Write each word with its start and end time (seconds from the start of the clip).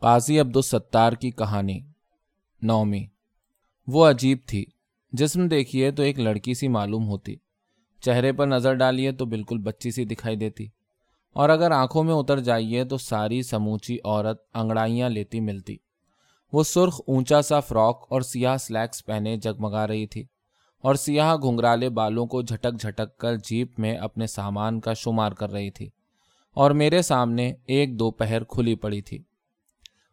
قاضی 0.00 0.40
عبدالستار 0.40 1.12
کی 1.12 1.30
کہانی، 1.30 1.80
نومی۔ 2.62 3.06
وہ 3.86 4.10
عجیب 4.10 4.38
تھی۔ 4.46 4.64
جسم 5.12 5.48
دیکھیے 5.48 5.90
تو 5.90 6.02
ایک 6.02 6.20
لڑکی 6.20 6.54
سی 6.54 6.68
معلوم 6.68 7.08
ہوتی۔ 7.08 7.36
چہرے 8.00 8.32
پر 8.32 8.46
نظر 8.46 8.74
ڈالیے 8.74 9.12
تو 9.12 9.24
بالکل 9.26 9.58
بچی 9.58 9.90
سی 9.90 10.04
دکھائی 10.04 10.36
دیتی۔ 10.36 10.66
اور 11.34 11.48
اگر 11.48 11.70
آنکھوں 11.70 12.04
میں 12.04 12.14
اتر 12.14 12.40
جائیے 12.40 12.84
تو 12.84 12.98
ساری 12.98 13.42
سموچی 13.42 13.98
عورت 14.04 14.42
انگڑائیاں 14.54 15.08
لیتی 15.08 15.40
ملتی۔ 15.40 15.76
وہ 16.52 16.62
سرخ 16.62 17.00
اونچا 17.06 17.42
سا 17.42 17.60
فراک 17.60 18.06
اور 18.10 18.20
سیاہ 18.20 18.56
سلیکس 18.56 19.04
پہنے 19.04 19.36
جگمگا 19.36 19.86
رہی 19.86 20.06
تھی۔ 20.06 20.24
اور 20.78 20.94
سیاہ 20.94 21.36
گھنگرالے 21.36 21.88
بالوں 21.88 22.26
کو 22.26 22.42
جھٹک 22.42 22.80
جھٹک 22.80 23.18
کر 23.18 23.36
جیپ 23.36 23.80
میں 23.80 23.96
اپنے 23.96 24.26
سامان 24.26 24.80
کا 24.80 24.92
شمار 24.92 25.32
کر 25.32 25.50
رہی 25.50 25.70
تھی۔ 25.70 25.88
اور 26.54 26.70
میرے 26.70 27.02
سامنے 27.02 27.52
ایک 27.66 27.98
دو 27.98 28.10
پہر 28.10 28.44
کھلی 28.44 28.74
پڑی 28.74 29.02
تھی۔ 29.02 29.22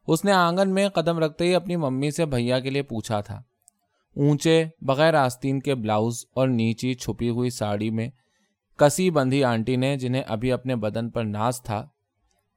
اس 0.07 0.25
نے 0.25 0.31
آنگن 0.31 0.73
میں 0.73 0.89
قدم 0.89 1.19
رکھتے 1.19 1.45
ہی 1.45 1.55
اپنی 1.55 1.75
ممی 1.75 2.11
سے 2.11 2.25
بھیا 2.25 2.59
کے 2.59 2.70
لیے 2.70 2.81
پوچھا 2.81 3.21
تھا۔ 3.21 3.41
اونچے، 4.16 4.66
بغیر 4.81 5.13
آستین 5.13 5.59
کے 5.59 5.75
بلاؤز 5.75 6.25
اور 6.35 6.47
نیچی 6.47 6.93
چھپی 6.93 7.30
ہوئی 7.30 7.49
ساڑی 7.49 7.89
میں 7.89 8.09
کسی 8.77 9.11
بندھی 9.11 9.44
آنٹی 9.44 9.75
نے 9.75 9.97
جنہیں 9.97 10.21
ابھی 10.27 10.52
اپنے 10.52 10.75
بدن 10.75 11.09
پر 11.09 11.23
ناز 11.23 11.61
تھا، 11.61 11.88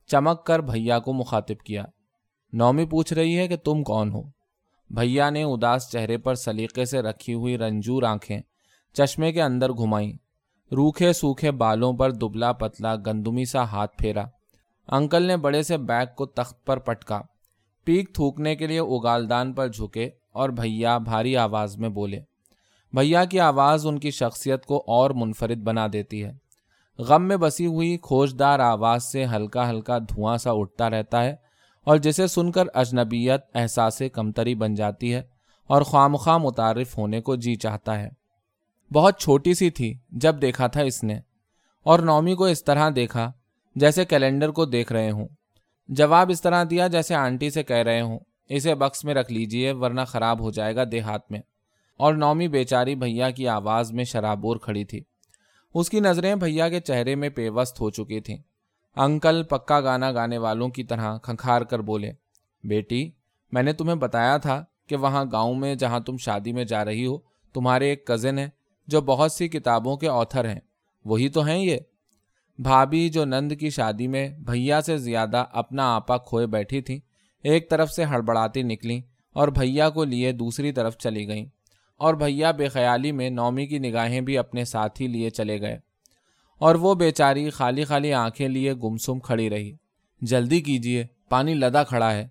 چمک 0.06 0.46
کر 0.46 0.58
بھیا 0.58 0.98
کو 0.98 1.12
مخاطب 1.12 1.64
کیا۔ 1.64 1.84
نومی 2.52 2.86
پوچھ 2.86 3.12
رہی 3.12 3.38
ہے 3.38 3.48
کہ 3.48 3.56
تم 3.56 3.82
کون 3.82 4.10
ہو؟ 4.10 4.22
بھیا 4.90 5.30
نے 5.30 5.42
اداس 5.42 5.90
چہرے 5.90 6.18
پر 6.18 6.34
سلیقے 6.34 6.84
سے 6.84 7.02
رکھی 7.02 7.34
ہوئی 7.34 7.58
رنجور 7.58 8.02
آنکھیں 8.02 8.40
چشمے 8.92 9.32
کے 9.32 9.42
اندر 9.42 9.72
گھمائی 9.72 10.12
روکھے 10.72 11.12
سوکھے 11.12 11.50
بالوں 11.50 11.92
پر 11.92 12.10
دبلا 12.10 12.52
پتلا 12.52 12.96
گندمی 12.96 13.44
سا 13.44 13.62
ہاتھ 13.62 13.96
پھیرا۔ 13.96 14.24
انکل 14.88 15.22
نے 15.22 15.36
بڑے 15.36 15.62
سے 15.62 15.76
بیگ 15.76 16.06
کو 16.16 16.26
تخت 16.26 16.66
پر 16.66 16.78
پٹکا۔ 16.78 17.20
پیک 17.88 18.14
تھوکنے 18.14 18.56
کے 18.56 18.66
لیے 18.66 18.78
اگالدان 18.78 19.52
پر 19.52 19.68
جھکے 19.68 20.10
اور 20.32 20.48
بھیا 20.48 20.98
بھاری 20.98 21.36
آواز 21.36 21.76
میں 21.78 21.88
بولے، 21.88 22.20
بھیا 22.92 23.24
کی 23.24 23.40
آواز 23.40 23.86
ان 23.86 23.98
کی 23.98 24.10
شخصیت 24.10 24.66
کو 24.66 24.84
اور 24.86 25.10
منفرد 25.10 25.56
بنا 25.56 25.86
دیتی 25.92 26.24
ہے۔ 26.24 26.32
غم 26.98 27.28
میں 27.28 27.36
بسی 27.36 27.66
ہوئی 27.66 27.96
کھوجدار 27.96 28.58
آواز 28.58 29.04
سے 29.04 29.24
ہلکا 29.24 29.70
ہلکا 29.70 29.98
دھواں 29.98 30.36
سا 30.36 30.50
اٹھتا 30.52 30.90
رہتا 30.90 31.24
ہے 31.24 31.34
اور 31.84 31.96
جسے 31.96 32.26
سن 32.26 32.52
کر 32.52 32.66
اجنبیت 32.74 33.40
احساس 33.54 34.02
کمتری 34.12 34.54
بن 34.54 34.74
جاتی 34.74 35.14
ہے 35.14 35.22
اور 35.66 35.82
خواہ 35.82 36.08
مخواہ 36.08 36.38
متعارف 36.38 36.98
ہونے 36.98 37.20
کو 37.20 37.36
جی 37.36 37.54
چاہتا 37.54 38.00
ہے۔ 38.00 38.08
بہت 38.92 39.20
چھوٹی 39.20 39.54
سی 39.54 39.70
تھی 39.70 39.94
جب 40.10 40.42
دیکھا 40.42 40.66
تھا 40.66 40.80
اس 40.80 41.04
نے 41.04 41.18
اور 41.82 41.98
نومی 41.98 42.34
کو 42.34 42.44
اس 42.44 42.64
طرح 42.64 42.90
دیکھا 42.96 43.32
جیسے 43.76 44.04
کیلنڈر 44.04 44.50
کو 44.50 44.64
دیکھ 44.64 44.92
رہے 44.92 45.10
ہوں۔ 45.10 45.28
جواب 45.88 46.30
اس 46.30 46.42
طرح 46.42 46.64
دیا 46.70 46.86
جیسے 46.86 47.14
آنٹی 47.14 47.50
سے 47.50 47.62
کہہ 47.62 47.76
رہے 47.76 48.00
ہوں، 48.00 48.18
اسے 48.48 48.74
بکس 48.74 49.04
میں 49.04 49.14
رکھ 49.14 49.32
لیجیے 49.32 49.72
ورنہ 49.72 50.00
خراب 50.06 50.40
ہو 50.40 50.50
جائے 50.50 50.76
گا 50.76 50.84
دیہات 50.92 51.30
میں۔ 51.30 51.40
اور 51.96 52.14
نومی 52.14 52.48
بیچاری 52.48 52.94
بھیا 52.94 53.30
کی 53.30 53.48
آواز 53.48 53.92
میں 53.92 54.04
شرابور 54.04 54.56
کھڑی 54.56 54.84
تھی۔ 54.84 55.00
اس 55.74 55.90
کی 55.90 56.00
نظریں 56.00 56.34
بھیا 56.34 56.68
کے 56.68 56.80
چہرے 56.80 57.14
میں 57.14 57.28
پیوست 57.28 57.80
ہو 57.80 57.90
چکی 57.90 58.20
تھیں۔ 58.20 58.36
انکل 58.96 59.42
پکا 59.42 59.80
گانا 59.80 60.12
گانے 60.12 60.38
والوں 60.38 60.68
کی 60.68 60.84
طرح 60.84 61.18
کھنکھار 61.18 61.62
کر 61.62 61.78
بولے، 61.78 62.12
بیٹی، 62.64 63.10
میں 63.52 63.62
نے 63.62 63.72
تمہیں 63.72 63.96
بتایا 63.96 64.36
تھا 64.36 64.64
کہ 64.86 64.96
وہاں 64.96 65.24
گاؤں 65.32 65.54
میں 65.54 65.74
جہاں 65.74 66.00
تم 66.00 66.16
شادی 66.16 66.52
میں 66.52 66.64
جا 66.64 66.84
رہی 66.84 67.06
ہو، 67.06 67.18
تمہارے 67.52 67.88
ایک 67.90 68.06
کزن 68.06 68.38
ہے 68.38 68.48
جو 68.86 69.00
بہت 69.00 69.32
سی 69.32 69.48
کتابوں 69.48 69.96
کے 69.96 70.08
آتھر 70.08 70.48
ہیں۔ 70.48 70.60
وہی 71.04 71.28
تو 71.28 71.44
ہیں 71.44 71.58
یہ۔ 71.58 71.76
بھابھی 72.58 73.08
جو 73.08 73.24
نند 73.24 73.52
کی 73.60 73.70
شادی 73.70 74.06
میں 74.06 74.28
بھیا 74.28 74.80
سے 74.80 74.96
زیادہ 74.98 75.44
اپنا 75.52 75.96
آپا 75.96 76.16
کھوئے 76.16 76.46
بیٹھی 76.46 76.80
تھی 76.80 77.00
ایک 77.42 77.70
طرف 77.70 77.90
سے 77.90 78.04
ہڑبڑاتی 78.04 78.62
نکلی 78.62 79.00
اور 79.32 79.48
بھیا 79.48 79.90
کو 79.90 80.04
لیے 80.04 80.32
دوسری 80.32 80.72
طرف 80.72 80.98
چلی 80.98 81.28
گئیں۔ 81.28 81.46
اور 81.96 82.14
بھیا 82.14 82.50
بے 82.50 82.68
خیالی 82.68 83.12
میں 83.12 83.30
نومی 83.30 83.66
کی 83.66 83.78
نگاہیں 83.78 84.20
بھی 84.20 84.38
اپنے 84.38 84.64
ساتھ 84.64 85.02
ہی 85.02 85.06
لیے 85.06 85.30
چلے 85.30 85.60
گئے۔ 85.60 85.78
اور 86.58 86.74
وہ 86.74 86.94
بیچاری 86.94 87.50
خالی 87.50 87.84
خالی 87.84 88.12
آنکھیں 88.12 88.48
لیے 88.48 88.74
گمسم 88.74 89.18
کھڑی 89.18 89.50
رہی۔ 89.50 89.76
جلدی 90.20 90.60
کیجیے 90.60 91.06
پانی 91.28 91.54
لدا 91.54 91.82
کھڑا 91.84 92.12
ہے۔ 92.12 92.28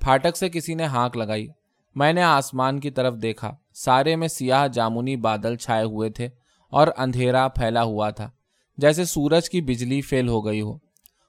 پھاٹک 0.00 0.36
سے 0.36 0.48
کسی 0.48 0.74
نے 0.74 0.84
ہانک 0.84 1.16
لگائی۔ 1.16 1.46
میں 1.94 2.12
نے 2.12 2.22
آسمان 2.22 2.80
کی 2.80 2.90
طرف 2.90 3.14
دیکھا۔ 3.22 3.56
سارے 3.74 4.16
میں 4.16 4.28
سیاہ 4.28 4.68
جامنی 4.68 5.16
بادل 5.16 5.56
چھائے 5.56 5.84
ہوئے 5.84 6.10
تھے 6.10 6.28
اور 6.70 6.88
اندھیرا 6.96 7.48
پھیلا 7.48 7.82
ہوا 7.82 8.10
تھا۔ 8.10 8.30
جیسے 8.76 9.04
سورج 9.04 9.50
کی 9.50 9.60
بجلی 9.60 10.00
فیل 10.00 10.28
ہو 10.28 10.46
گئی 10.46 10.60
ہو۔ 10.60 10.78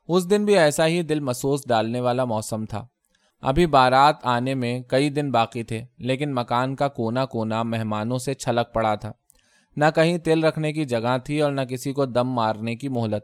اس 0.07 0.29
دن 0.29 0.45
بھی 0.45 0.57
ایسا 0.57 0.87
ہی 0.87 1.01
دل 1.01 1.19
مسوس 1.19 1.67
ڈالنے 1.67 1.99
والا 1.99 2.25
موسم 2.25 2.65
تھا۔ 2.65 2.87
ابھی 3.41 3.65
بارات 3.65 4.15
آنے 4.23 4.53
میں 4.53 4.79
کئی 4.79 5.09
دن 5.09 5.31
باقی 5.31 5.63
تھے، 5.63 5.85
لیکن 5.97 6.35
مکان 6.35 6.75
کا 6.75 6.87
کونا 6.87 7.25
کونا 7.25 7.63
مہمانوں 7.63 8.17
سے 8.17 8.33
چھلک 8.33 8.73
پڑا 8.73 8.95
تھا۔ 8.95 9.11
نہ 9.75 9.85
کہیں 9.95 10.17
تل 10.17 10.43
رکھنے 10.43 10.73
کی 10.73 10.85
جگہ 10.85 11.17
تھی 11.23 11.41
اور 11.41 11.51
نہ 11.51 11.61
کسی 11.61 11.93
کو 11.93 12.05
دم 12.05 12.29
مارنے 12.29 12.75
کی 12.75 12.89
مہلت۔ 12.89 13.23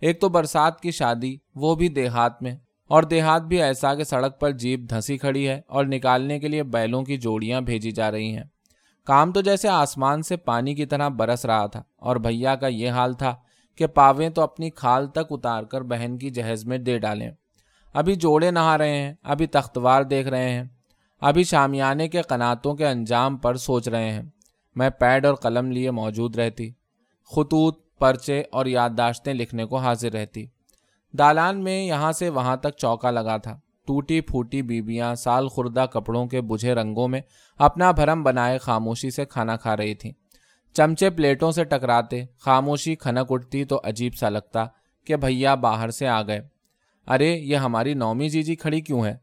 ایک 0.00 0.20
تو 0.20 0.28
برسات 0.28 0.80
کی 0.80 0.90
شادی، 0.90 1.36
وہ 1.54 1.74
بھی 1.74 1.88
دیہات 1.88 2.42
میں۔ 2.42 2.56
اور 2.88 3.02
دیہات 3.02 3.42
بھی 3.42 3.62
ایسا 3.62 3.94
کہ 3.94 4.04
سڑک 4.04 4.40
پر 4.40 4.50
جیپ 4.50 4.80
دھنسی 4.90 5.18
کھڑی 5.18 5.48
ہے 5.48 5.60
اور 5.66 5.84
نکالنے 5.84 6.38
کے 6.38 6.48
لیے 6.48 6.62
بیلوں 6.62 7.02
کی 7.02 7.16
جوڑیاں 7.16 7.60
بھیجی 7.60 7.90
جا 7.90 8.10
رہی 8.10 8.36
ہیں۔ 8.36 8.44
کام 9.04 9.32
تو 9.32 9.40
جیسے 9.40 9.68
آسمان 9.68 10.22
سے 10.22 10.36
پانی 10.36 10.74
کی 10.74 10.86
طرح 10.86 11.08
برس 11.08 11.44
رہا 11.44 11.66
تھا 11.66 11.82
اور 11.96 12.16
بھیا 12.16 12.56
کا 12.56 12.66
یہ 12.66 12.90
حال 12.90 13.12
تھا 13.12 13.36
کہ 13.76 13.86
پاویں 13.86 14.28
تو 14.28 14.42
اپنی 14.42 14.70
کھال 14.70 15.06
تک 15.06 15.26
اتار 15.30 15.62
کر 15.62 15.80
بہن 15.80 16.18
کی 16.18 16.30
جہیز 16.30 16.64
میں 16.64 16.78
دے 16.78 16.98
ڈالیں۔ 16.98 17.30
ابھی 17.94 18.14
جوڑے 18.14 18.50
نہا 18.50 18.78
رہے 18.78 18.96
ہیں، 18.96 19.14
ابھی 19.22 19.46
تختوار 19.46 20.02
دیکھ 20.02 20.28
رہے 20.28 20.50
ہیں، 20.50 20.64
ابھی 21.20 21.44
شامیانے 21.44 22.08
کے 22.08 22.22
قناتوں 22.22 22.74
کے 22.74 22.86
انجام 22.86 23.36
پر 23.36 23.56
سوچ 23.56 23.88
رہے 23.88 24.10
ہیں۔ 24.10 24.22
میں 24.74 24.90
پیڈ 24.90 25.26
اور 25.26 25.34
قلم 25.34 25.70
لیے 25.70 25.90
موجود 25.90 26.36
رہتی، 26.36 26.70
خطوط، 27.36 27.78
پرچے 27.98 28.42
اور 28.52 28.66
یادداشتیں 28.66 29.34
لکھنے 29.34 29.64
کو 29.64 29.76
حاضر 29.76 30.12
رہتی۔ 30.12 30.46
دالان 31.18 31.64
میں 31.64 31.84
یہاں 31.84 32.12
سے 32.12 32.28
وہاں 32.28 32.56
تک 32.56 32.76
چوکا 32.76 33.10
لگا 33.10 33.36
تھا۔ 33.36 33.58
ٹوٹی 33.86 34.20
پھوٹی 34.20 34.62
بیبیاں 34.62 35.14
سال 35.14 35.48
خوردہ 35.48 35.86
کپڑوں 35.92 36.26
کے 36.26 36.40
بجھے 36.40 36.74
رنگوں 36.74 37.08
میں 37.08 37.20
اپنا 37.58 37.90
بھرم 37.90 38.22
بنائے 38.22 38.58
خاموشی 38.58 39.10
سے 39.10 39.24
کھانا 39.24 39.56
کھا 39.56 39.76
رہی 39.76 39.94
تھیں۔ 39.94 40.12
چمچے 40.74 41.10
پلیٹوں 41.10 41.50
سے 41.50 41.64
ٹکراتے 41.64 42.24
خاموشی 42.38 42.94
کھنک 42.94 43.32
اٹھتی 43.32 43.64
تو 43.64 43.80
عجیب 43.84 44.14
سا 44.14 44.28
لگتا 44.28 44.66
کہ 45.04 45.16
بھیا 45.16 45.54
باہر 45.54 45.90
سے 45.90 46.08
آ 46.08 46.22
گئے۔ 46.22 46.40
ارے، 47.06 47.36
یہ 47.36 47.56
ہماری 47.56 47.94
نومی 47.94 48.28
جی 48.28 48.42
جی 48.42 48.56
کھڑی 48.56 48.80
کیوں 48.80 49.04
ہے؟ 49.04 49.16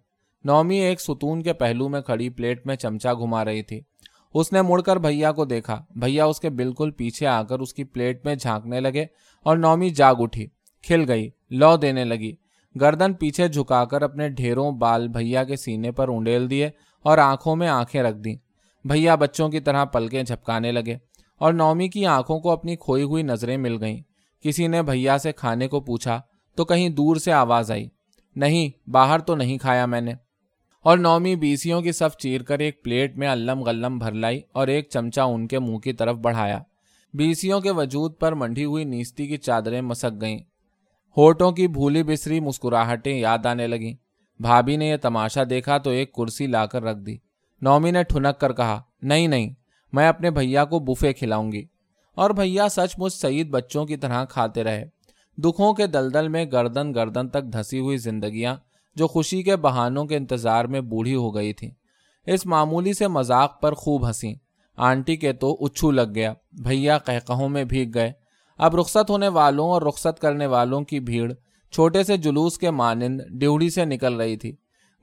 نومی 0.43 0.77
ایک 0.77 1.01
ستون 1.01 1.41
کے 1.41 1.53
پہلو 1.53 1.89
میں 1.89 2.01
کھڑی 2.01 2.29
پلیٹ 2.29 2.67
میں 2.67 2.75
چمچا 2.75 3.13
گھما 3.13 3.45
رہی 3.45 3.63
تھی۔ 3.63 3.81
اس 4.33 4.53
نے 4.53 4.61
مڑ 4.61 4.81
کر 4.81 4.97
بھیا 4.97 5.31
کو 5.31 5.45
دیکھا۔ 5.45 5.83
بھیا 5.95 6.25
اس 6.25 6.39
کے 6.39 6.49
بالکل 6.49 6.91
پیچھے 6.91 7.27
آ 7.27 7.43
کر 7.43 7.59
اس 7.59 7.73
کی 7.73 7.83
پلیٹ 7.83 8.25
میں 8.25 8.35
جھانکنے 8.35 8.79
لگے 8.79 9.05
اور 9.43 9.57
نومی 9.57 9.89
جاگ 9.89 10.15
اٹھی، 10.19 10.47
کھل 10.83 11.05
گئی، 11.07 11.29
لو 11.49 11.77
دینے 11.77 12.05
لگی۔ 12.05 12.35
گردن 12.81 13.13
پیچھے 13.13 13.47
جھکا 13.47 13.85
کر 13.85 14.01
اپنے 14.01 14.29
ڈھیروں 14.29 14.71
بال 14.71 15.07
بھیا 15.07 15.43
کے 15.43 15.55
سینے 15.55 15.91
پر 15.91 16.07
اونڈیل 16.07 16.49
دیے 16.49 16.69
اور 17.01 17.17
آنکھوں 17.17 17.55
میں 17.55 17.67
آنکھیں 17.67 18.03
رکھ 18.03 18.17
دیں۔ 18.17 18.35
بھیا 18.87 19.15
بچوں 19.15 19.49
کی 19.49 19.59
طرح 19.59 19.85
پلکیں 19.85 20.23
جھپکانے 20.23 20.71
لگے۔ 20.71 20.97
اور 21.41 21.53
نومی 21.53 21.87
کی 21.87 22.05
آنکھوں 22.05 22.39
کو 22.39 22.51
اپنی 22.51 22.75
کھوئی 22.75 23.03
ہوئی 23.03 23.23
نظریں 23.23 23.57
مل 23.57 23.83
گئیں۔ 23.83 24.01
کسی 24.41 24.67
نے 24.67 24.81
بھیا 24.81 25.17
سے 25.17 25.31
کھانے 25.31 25.67
کو 25.67 25.79
پوچھا 25.79 26.21
تو 26.55 26.65
کہیں 26.65 26.89
دور 26.89 27.15
سے 27.15 27.31
آواز 27.31 27.71
آئی، 27.71 27.89
نہیں، 28.35 28.89
باہر 28.89 29.19
تو 29.19 29.35
نہیں 29.35 29.57
کھایا 29.57 29.85
میں 29.85 30.01
نے۔ 30.01 30.13
اور 30.83 30.97
نومی 30.97 31.35
بیسیوں 31.35 31.81
کی 31.81 31.91
صف 31.91 32.17
چیر 32.17 32.41
کر 32.41 32.59
ایک 32.59 32.83
پلیٹ 32.83 33.17
میں 33.17 33.27
علم 33.27 33.61
غلم 33.61 33.97
بھر 33.97 34.11
لائی 34.11 34.41
اور 34.51 34.67
ایک 34.67 34.89
چمچا 34.89 35.23
ان 35.23 35.47
کے 35.47 35.59
منہ 35.59 35.77
کی 35.77 35.93
طرف 35.93 36.15
بڑھایا۔ 36.15 36.59
بیسیوں 37.13 37.59
کے 37.59 37.71
وجود 37.71 38.19
پر 38.19 38.31
منڈی 38.31 38.65
ہوئی 38.65 38.83
نیستی 38.83 39.27
کی 39.27 39.37
چادریں 39.37 39.81
مسک 39.81 40.21
گئیں۔ 40.21 40.39
ہوٹوں 41.17 41.51
کی 41.51 41.67
بھولی 41.67 42.03
بسری 42.03 42.39
مسکراہٹیں 42.39 43.19
یاد 43.19 43.45
آنے 43.45 43.67
لگیں۔ 43.67 43.93
بھابھی 44.41 44.77
نے 44.77 44.87
یہ 44.87 44.97
تماشا 44.97 45.41
دیکھا 45.49 45.77
تو 45.77 45.89
ایک 45.89 46.13
کرسی 46.13 46.47
لا 46.47 46.65
کر 46.65 46.83
رکھ 46.83 46.99
دی۔ 46.99 47.17
نومی 47.61 47.91
نے 47.91 48.03
ٹھنک 48.03 48.39
کر 48.39 48.53
کہا، 48.53 48.81
نہیں 49.01 49.27
نہیں 49.27 49.60
میں 49.91 50.07
اپنے 50.07 50.31
بھیا 50.31 50.65
کو 50.65 50.79
بفے 50.79 51.13
کھلاؤں 51.13 51.51
گی۔ 51.51 51.63
اور 52.15 52.29
بھیا 52.29 52.69
سچ 52.69 52.95
مچ 52.97 53.13
سعید 53.13 53.49
بچوں 53.49 53.85
کی 53.85 53.97
طرح 53.97 54.25
کھاتے 54.25 54.63
رہے۔ 54.63 54.85
دکھوں 55.37 55.73
کے 55.73 55.87
دلدل 55.87 56.27
میں 56.27 56.45
گردن 56.45 56.93
گردن 56.93 57.29
تک 57.29 57.43
دھسی 57.43 57.79
ہوئی 57.79 57.97
زندگیاں 57.97 58.55
جو 58.95 59.07
خوشی 59.07 59.43
کے 59.43 59.55
بہانوں 59.55 60.05
کے 60.05 60.17
انتظار 60.17 60.65
میں 60.65 60.81
بوڑھی 60.81 61.15
ہو 61.15 61.35
گئی 61.35 61.53
تھیں۔ 61.53 61.71
اس 62.25 62.45
معمولی 62.45 62.93
سے 62.93 63.07
مذاق 63.07 63.61
پر 63.61 63.73
خوب 63.73 64.07
ہنسی۔ 64.07 64.33
آنٹی 64.77 65.15
کے 65.15 65.33
تو 65.33 65.57
اچھو 65.65 65.91
لگ 65.91 66.15
گیا۔ 66.15 66.33
بھیا 66.51 66.97
کہوں 66.97 67.49
میں 67.49 67.63
بھیگ 67.63 67.91
گئے۔ 67.93 68.11
اب 68.57 68.75
رخصت 68.75 69.09
ہونے 69.09 69.27
والوں 69.27 69.69
اور 69.69 69.81
رخصت 69.81 70.19
کرنے 70.19 70.45
والوں 70.45 70.81
کی 70.81 70.99
بھیڑ 70.99 71.33
چھوٹے 71.71 72.03
سے 72.03 72.17
جلوس 72.17 72.57
کے 72.57 72.71
مانند 72.71 73.21
ڈیوڑی 73.29 73.69
سے 73.69 73.85
نکل 73.85 74.15
رہی 74.15 74.37
تھی۔ 74.37 74.55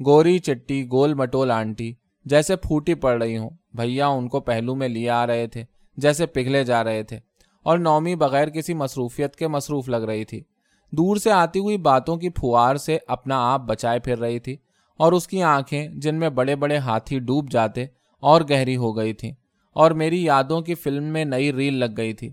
گوری 0.06 0.38
چٹی، 0.38 0.86
گول 0.92 1.14
مٹول 1.14 1.50
آنٹی 1.50 1.94
جیسے 2.24 2.56
پھوٹی 2.56 2.94
پڑ 2.94 3.22
رہی 3.22 3.38
ہوں۔ 3.38 3.50
بھیا 3.78 4.06
ان 4.08 4.28
کو 4.28 4.40
پہلو 4.40 4.74
میں 4.74 4.88
لیے 4.88 5.10
آ 5.10 5.26
رہے 5.26 5.46
تھے، 5.46 5.64
جیسے 5.98 6.26
پگھلے 6.26 6.62
جا 6.64 6.82
رہے 6.84 7.02
تھے، 7.02 7.18
اور 7.66 7.78
نومی 7.78 8.14
بغیر 8.16 8.48
کسی 8.48 8.74
مصروفیت 8.74 9.36
کے 9.36 9.48
مصروف 9.48 9.88
لگ 9.88 10.04
رہی 10.04 10.24
تھی۔ 10.24 10.42
دور 10.92 11.16
سے 11.16 11.30
آتی 11.32 11.58
ہوئی 11.58 11.76
باتوں 11.78 12.16
کی 12.16 12.28
پھوار 12.30 12.76
سے 12.76 12.98
اپنا 13.08 13.40
آپ 13.52 13.60
بچائے 13.66 13.98
پھر 14.00 14.18
رہی 14.18 14.38
تھی، 14.38 14.56
اور 15.00 15.12
اس 15.12 15.26
کی 15.28 15.42
آنکھیں 15.44 15.86
جن 15.94 16.14
میں 16.14 16.30
بڑے 16.30 16.56
بڑے 16.56 16.76
ہاتھی 16.78 17.18
ڈوب 17.18 17.50
جاتے 17.50 17.84
اور 18.22 18.42
گہری 18.50 18.76
ہو 18.76 18.96
گئی 18.96 19.12
تھیں، 19.12 19.32
اور 19.76 19.90
میری 19.92 20.22
یادوں 20.24 20.60
کی 20.60 20.74
فلم 20.74 21.04
میں 21.04 21.24
نئی 21.24 21.52
ریل 21.52 21.74
لگ 21.74 21.96
گئی 21.96 22.12
تھی۔ 22.12 22.30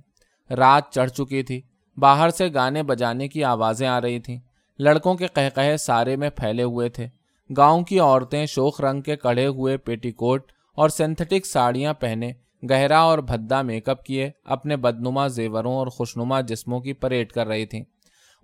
رات 0.49 0.91
چڑھ 0.91 1.11
چکی 1.11 1.43
تھی، 1.43 1.61
باہر 1.97 2.29
سے 2.29 2.47
گانے 2.53 2.83
بجانے 2.83 3.27
کی 3.27 3.43
آوازیں 3.43 3.87
آ 3.87 3.99
رہی 4.01 4.19
تھیں۔ 4.19 4.39
لڑکوں 4.79 5.13
کے 5.15 5.27
قہقہے 5.27 5.75
سارے 5.77 6.15
میں 6.15 6.29
پھیلے 6.29 6.63
ہوئے 6.63 6.89
تھے۔ 6.89 7.07
گاؤں 7.49 7.81
کی 7.81 7.99
عورتیں 7.99 8.45
شوخ 8.45 8.81
رنگ 8.81 9.01
کے 9.01 9.15
کڑے 9.15 9.45
ہوئے 9.47 9.77
پیٹی 9.77 10.11
کوٹ 10.13 10.51
اور 10.75 10.89
سینتھیٹک 10.89 11.45
ساڑیاں 11.45 11.93
پہنے، 11.93 12.31
گہرا 12.69 12.99
اور 12.99 13.19
بھدا 13.19 13.61
میک 13.61 13.89
اپ 13.89 14.05
کیے 14.05 14.31
اپنے 14.45 14.77
بدنما 14.77 15.27
زیوروں 15.27 15.75
اور 15.75 15.87
خوشنما 15.87 16.41
جسموں 16.41 16.79
کی 16.79 16.93
پریڈ 16.93 17.31
کر 17.31 17.47
رہی 17.47 17.65
تھیں۔ 17.65 17.83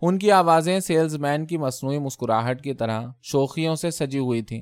ان 0.01 0.19
کی 0.19 0.31
آوازیں 0.31 0.79
سیلز 0.79 1.15
مین 1.15 1.45
کی 1.45 1.57
مصنوعی 1.57 1.99
مسکراہٹ 1.99 2.61
کی 2.61 2.73
طرح 2.73 3.01
شوخیوں 3.21 3.75
سے 3.75 3.91
سجی 3.91 4.19
ہوئی 4.19 4.41
تھیں۔ 4.41 4.61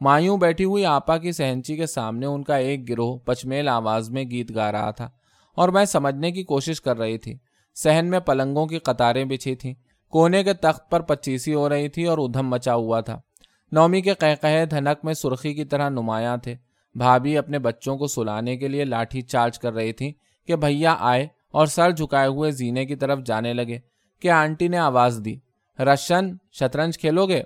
مایوں 0.00 0.36
بیٹھی 0.36 0.64
ہوئی 0.64 0.84
آپا 0.84 1.16
کی 1.16 1.32
سہنچی 1.32 1.76
کے 1.76 1.86
سامنے 1.86 2.26
ان 2.26 2.42
کا 2.42 2.56
ایک 2.56 2.88
گروہ 2.88 3.18
پچمیل 3.18 3.68
آواز 3.68 4.10
میں 4.10 4.24
گیت 4.24 4.54
گا 4.54 4.72
رہا 4.72 4.90
تھا 4.90 5.10
اور 5.54 5.68
میں 5.68 5.84
سمجھنے 5.84 6.30
کی 6.30 6.44
کوشش 6.44 6.80
کر 6.80 6.98
رہی 6.98 7.18
تھی۔ 7.18 7.36
سہن 7.74 8.06
میں 8.10 8.20
پلنگوں 8.20 8.66
کی 8.66 8.78
قطاریں 8.78 9.24
بچھی 9.24 9.54
تھیں۔ 9.54 9.74
کونے 10.08 10.44
کے 10.44 10.54
تخت 10.54 10.90
پر 10.90 11.00
پچیسی 11.00 11.54
ہو 11.54 11.68
رہی 11.68 11.88
تھی 11.88 12.04
اور 12.04 12.18
ادھم 12.18 12.48
مچا 12.48 12.74
ہوا 12.74 13.00
تھا۔ 13.00 13.20
نومی 13.72 14.00
کے 14.00 14.14
قہقہ 14.14 14.64
دھنک 14.70 15.04
میں 15.04 15.14
سرخی 15.14 15.54
کی 15.54 15.64
طرح 15.64 15.88
نمایاں 15.88 16.36
تھے۔ 16.36 16.54
بھابھی 16.98 17.38
اپنے 17.38 17.58
بچوں 17.58 17.98
کو 17.98 18.06
سلانے 18.06 18.56
کے 18.56 18.68
لیے 18.68 18.84
لاٹھی 18.84 19.22
چارج 19.22 19.58
کر 19.58 19.72
رہی 19.72 19.92
تھی 19.92 20.12
کہ 20.46 20.56
بھیا 20.56 20.96
آئے 20.98 21.26
اور 21.50 21.66
سر 21.66 21.90
جھکائے 21.90 22.28
ہوئے 22.28 22.50
زینے 22.50 22.86
کی 22.86 22.96
طرف 22.96 23.18
جانے 23.26 23.52
لگے 23.52 23.78
کہ 24.20 24.30
آنٹی 24.30 24.68
نے 24.68 24.78
آواز 24.78 25.20
دی، 25.24 25.36
رشن، 25.78 26.30
شطرنج 26.52 26.98
کھیلو 26.98 27.26
گے؟ 27.26 27.42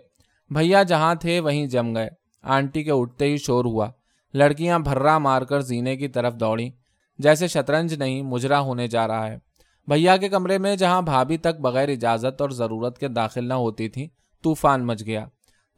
بھیا 0.50 0.82
جہاں 0.82 1.14
تھے 1.14 1.40
وہیں 1.40 1.66
جم 1.66 1.94
گئے۔ 1.94 2.08
آنٹی 2.43 2.82
کے 2.82 2.90
اٹھتے 2.90 3.25
ہی 3.25 3.37
شور 3.37 3.64
ہوا۔ 3.64 3.90
لڑکیاں 4.34 4.78
بھرا 4.78 5.19
مار 5.19 5.43
کر 5.43 5.60
زینے 5.60 5.96
کی 5.96 6.08
طرف 6.08 6.34
دوڑی 6.34 6.70
جیسے 7.19 7.46
شطرنج 7.46 7.94
نہیں، 7.94 8.22
مجرا 8.22 8.60
ہونے 8.60 8.87
جا 8.87 9.08
رہا 9.08 9.26
ہے۔ 9.26 9.38
بھیا 9.88 10.16
کے 10.16 10.28
کمرے 10.28 10.58
میں 10.58 10.76
جہاں 10.76 11.02
بھابھی 11.02 11.38
تک 11.38 11.60
بغیر 11.60 11.88
اجازت 11.88 12.40
اور 12.40 12.50
ضرورت 12.50 12.98
کے 12.98 13.08
داخل 13.08 13.48
نہ 13.48 13.55
ہوتی 13.55 13.88
تھی 13.88 14.08
طوفان 14.43 14.87
مچ 14.87 15.06
گیا۔ 15.06 15.26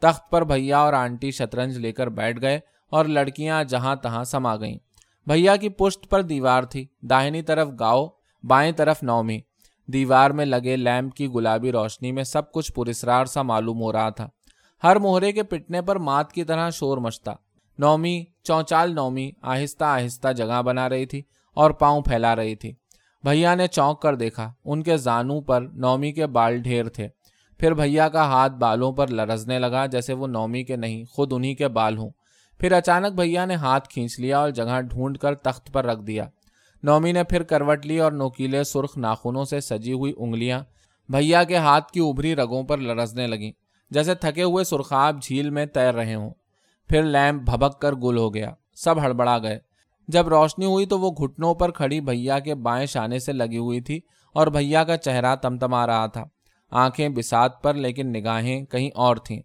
تخت 0.01 0.31
پر 0.31 0.45
بھیا 0.45 0.79
اور 0.79 0.93
آنٹی 0.93 1.31
شطرنج 1.31 1.79
لے 1.79 1.93
کر 1.93 2.07
بیٹھ 2.07 2.41
گئے۔ 2.41 2.61
اور 2.91 3.05
لڑکیاں 3.05 3.65
جہاں 3.65 3.97
تہاں 3.97 4.25
سما 4.25 4.57
گئیں۔ 4.57 4.79
بھیا 5.27 5.57
کی 5.57 5.69
پشت 5.69 6.11
پر 6.11 6.23
دیوار 6.23 6.63
تھی۔ 6.63 6.87
داہنی 7.03 7.43
طرف 7.43 7.69
گاؤ 7.81 8.07
بائیں 8.43 8.73
طرف 8.73 9.03
نومی۔ 9.03 9.41
دیوار 9.87 10.31
میں 10.31 10.45
لگے 10.45 10.77
لیمپ 10.77 11.15
کی 11.15 11.29
گلابی 11.29 11.73
روشنی 11.73 12.13
میں 12.13 12.25
سب 12.25 12.53
کچھ 12.53 12.73
پرسرار 12.73 13.25
سا 13.25 13.43
معلوم 13.43 13.83
ہو 13.83 13.93
رہا 13.93 14.11
تھا۔ 14.11 14.29
ہر 14.85 14.97
موہرے 14.97 15.33
کے 15.33 15.43
پٹنے 15.43 15.83
پر 15.83 15.97
مات 15.97 16.33
کی 16.33 16.45
طرح 16.45 16.71
شور 16.71 16.99
مچتا۔ 16.99 17.33
نومی، 17.79 18.25
چونچال 18.43 18.95
نومی، 18.95 19.31
آہستہ 19.43 19.85
آہستہ 19.85 20.33
جگہ 20.33 20.63
بنا 20.63 20.89
رہی 20.89 21.07
تھی 21.07 21.23
اور 21.55 21.71
پاؤں 21.71 22.03
پھیلا 22.03 22.37
رہی 22.37 22.55
تھی۔ 22.55 22.73
بھیا 23.23 23.55
نے 23.55 23.67
چونک 23.67 24.01
کر 24.01 24.15
دیکھا۔ 24.15 24.53
ان 24.65 24.83
کے 24.83 24.97
زانوں 24.97 25.41
پر 25.41 25.61
نومی 25.61 26.13
کے 26.13 26.27
بال 26.27 26.63
ڈھیر 26.63 26.89
تھے۔ 26.89 27.09
پھر 27.59 27.75
بھیا 27.75 28.09
کا 28.09 28.25
ہاتھ 28.25 28.53
بالوں 28.53 28.93
پر 28.93 29.07
لرزنے 29.07 29.59
لگا 29.59 29.87
جیسے 29.87 30.13
وہ 30.13 30.27
نومی 30.27 30.65
کے 30.65 30.77
نہیں، 30.77 31.05
خود 31.05 31.33
انہی 31.33 31.55
کے 31.55 31.69
بال 31.69 31.99
ہوں۔ 31.99 32.11
پھر 32.59 32.73
اچانک 32.73 33.21
بھیا 33.21 33.45
نے 33.45 33.55
ہاتھ 33.55 33.89
کھینچ 33.89 34.21
لیا 34.21 34.39
اور 34.39 34.51
جگہ 34.51 34.81
ڈھونڈ 34.81 35.19
کر 35.19 35.35
تخت 35.35 35.73
پر 35.73 35.85
رکھ 35.85 36.03
دیا۔ 36.03 36.25
نومی 36.83 37.13
نے 37.13 37.25
پھر 37.25 37.43
کروٹ 37.43 37.87
لی 37.87 38.01
اور 38.01 38.13
نوکیلے 38.13 38.65
سرخ 38.65 38.99
ناخنوں 38.99 39.45
سے 39.45 39.61
سجی 39.61 39.93
ہوئی 39.93 40.13
انگلیاں 40.17 40.61
بھیا 41.09 41.45
کے 41.45 41.57
ہاتھ 41.57 41.93
کی 41.93 42.01
ابری 42.01 42.37
رگوں 42.37 42.63
پر 42.63 42.79
لرزنے 42.79 43.27
لگیں۔ 43.27 43.53
جیسے 43.91 44.15
تھکے 44.15 44.43
ہوئے 44.43 44.65
سرخاب 44.65 45.23
جھیل 45.23 45.51
میں 45.51 45.67
تیر 45.67 45.95
رہے 45.95 46.15
ہوں۔ 46.15 46.31
پھر 46.89 47.03
لیمپ 47.03 47.43
بھبک 47.43 47.81
کر 47.81 47.93
گل 47.93 48.17
ہو 48.17 48.35
گیا۔ 48.35 48.51
سب 48.75 49.03
ہڑبڑا 49.03 49.39
گئے۔ 49.39 49.59
جب 50.09 50.29
روشنی 50.29 50.65
ہوئی 50.65 50.87
تو 50.87 50.99
وہ 51.01 51.11
گھٹنوں 51.11 51.55
پر 51.55 51.71
کھڑی 51.71 52.01
بھیا 52.01 52.39
کے 52.39 52.55
بائیں 52.55 52.87
شانے 52.87 53.19
سے 53.19 53.33
لگی 53.33 53.59
ہوئی 53.59 53.81
تھی 53.81 54.01
اور 54.35 54.47
بھیا 54.47 54.85
کا 54.85 54.97
چہرہ 54.97 55.37
تمتما 55.37 55.87
رہا 55.87 56.07
تھا۔ 56.07 56.25
آنکھیں 56.71 57.09
بسات 57.09 57.63
پر 57.63 57.75
لیکن 57.75 58.13
نگاہیں 58.13 58.65
کہیں 58.65 58.91
اور 58.95 59.17
تھیں۔ 59.17 59.43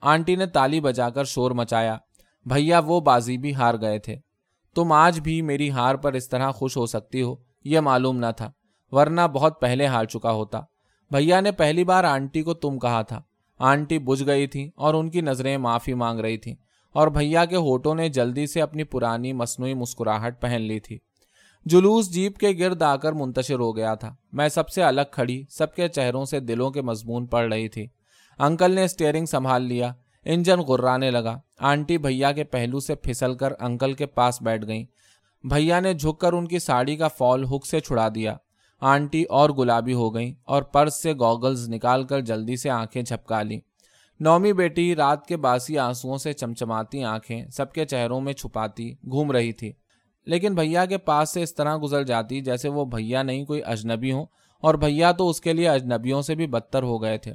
آنٹی 0.00 0.36
نے 0.36 0.46
تالی 0.46 0.80
بجا 0.80 1.10
کر 1.10 1.24
شور 1.24 1.50
مچایا۔ 1.50 1.98
بھیا 2.44 2.78
وہ 2.78 3.00
بازی 3.00 3.38
بھی 3.38 3.54
ہار 3.54 3.74
گئے 3.80 3.98
تھے۔ 3.98 4.16
تم 4.74 4.92
آج 4.92 5.20
بھی 5.20 5.42
میری 5.42 5.70
ہار 5.70 5.94
پر 5.94 6.12
اس 6.12 6.28
طرح 6.28 6.50
خوش 6.50 6.76
ہو 6.76 6.86
سکتی 6.86 7.22
ہو، 7.22 7.34
یہ 7.64 7.80
معلوم 7.80 8.16
نہ 8.16 8.26
تھا، 8.36 8.50
ورنہ 8.90 9.20
بہت 9.32 9.60
پہلے 9.60 9.86
ہار 9.86 10.04
چکا 10.04 10.32
ہوتا۔ 10.32 10.60
بھیا 11.10 11.40
نے 11.40 11.52
پہلی 11.52 11.84
بار 11.84 12.04
آنٹی 12.04 12.42
کو 12.42 12.54
تم 12.54 12.78
کہا 12.78 13.02
تھا۔ 13.02 13.22
آنٹی 13.58 13.98
بجھ 13.98 14.24
گئی 14.26 14.46
تھی 14.46 14.70
اور 14.76 14.94
ان 14.94 15.10
کی 15.10 15.20
نظریں 15.20 15.58
معافی 15.58 15.94
مانگ 15.94 16.20
رہی 16.20 16.36
تھیں۔ 16.36 16.54
اور 16.92 17.08
بھیا 17.08 17.44
کے 17.44 17.56
ہوٹوں 17.56 17.94
نے 17.94 18.08
جلدی 18.08 18.46
سے 18.46 18.62
اپنی 18.62 18.84
پرانی 18.84 19.32
مصنوعی 19.32 19.74
مسکراہٹ 19.74 20.42
پہن 20.42 20.62
لی 20.62 20.80
تھی۔ 20.80 20.98
جلوس 21.64 22.12
جیپ 22.14 22.38
کے 22.38 22.48
گرد 22.58 22.82
آ 22.82 22.96
کر 22.96 23.12
منتشر 23.12 23.58
ہو 23.58 23.76
گیا 23.76 23.94
تھا۔ 23.94 24.14
میں 24.32 24.48
سب 24.48 24.68
سے 24.68 24.82
الگ 24.82 25.00
کھڑی، 25.10 25.44
سب 25.50 25.74
کے 25.74 25.88
چہروں 25.88 26.24
سے 26.24 26.40
دلوں 26.40 26.70
کے 26.70 26.82
مضمون 26.82 27.26
پڑ 27.26 27.52
رہی 27.52 27.68
تھی۔ 27.68 27.86
انکل 28.38 28.72
نے 28.72 28.84
اسٹیئرنگ 28.84 29.26
سنبھال 29.26 29.62
لیا۔ 29.62 29.92
انجن 30.24 30.58
غرانے 30.60 31.10
لگا۔ 31.10 31.40
آنٹی 31.58 31.98
بھیا 31.98 32.32
کے 32.32 32.44
پہلو 32.44 32.80
سے 32.80 32.94
پھسل 32.94 33.34
کر 33.34 33.52
انکل 33.60 33.92
کے 33.92 34.06
پاس 34.06 34.42
بیٹھ 34.42 34.66
گئیں۔ 34.66 34.84
بھیا 35.44 35.80
نے 35.80 35.94
جھک 35.94 36.20
کر 36.20 36.32
ان 36.32 36.48
کی 36.48 36.58
ساڑی 36.58 36.96
کا 36.96 37.08
فال 37.08 37.44
ہک 37.44 37.66
سے 37.66 37.80
چھڑا 37.80 38.08
دیا۔ 38.14 38.36
آنٹی 38.80 39.22
اور 39.22 39.50
گلابی 39.50 39.92
ہو 39.92 40.14
گئیں 40.14 40.34
اور 40.44 40.62
پرس 40.62 41.02
سے 41.02 41.12
گوگلز 41.12 41.68
نکال 41.68 42.04
کر 42.04 42.20
جلدی 42.20 42.56
سے 42.56 42.70
آنکھیں 42.70 43.02
جھپکا 43.02 43.42
لی 43.42 43.60
نومی 44.20 44.52
بیٹی 44.52 44.96
رات 44.96 45.26
کے 45.26 45.36
باسی 45.36 45.78
آنسوؤں 45.78 46.16
سے 46.16 46.32
چمچماتی 46.32 47.04
آنکھیں 47.04 47.46
سب 47.48 47.72
کے 47.72 47.84
چہروں 47.84 48.20
میں 48.20 48.32
چھپاتی 48.32 48.92
گھوم 48.92 49.32
رہی 49.32 49.52
تھی۔ 49.52 49.72
لیکن 50.26 50.54
بھیا 50.54 50.84
کے 50.84 50.98
پاس 50.98 51.32
سے 51.32 51.42
اس 51.42 51.54
طرح 51.54 51.76
گزر 51.82 52.02
جاتی 52.02 52.40
جیسے 52.40 52.68
وہ 52.68 52.84
بھیا 52.84 53.22
نہیں 53.22 53.44
کوئی 53.44 53.60
اجنبی 53.64 54.12
ہوں 54.12 54.26
اور 54.60 54.74
بھیا 54.74 55.12
تو 55.12 55.28
اس 55.28 55.40
کے 55.40 55.52
لیے 55.52 55.68
اجنبیوں 55.68 56.22
سے 56.22 56.34
بھی 56.34 56.46
بدتر 56.46 56.82
ہو 56.82 57.02
گئے 57.02 57.18
تھے۔ 57.18 57.34